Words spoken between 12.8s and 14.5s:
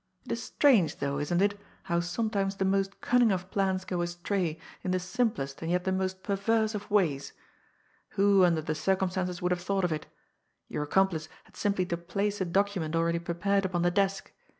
already prepared upon the desk.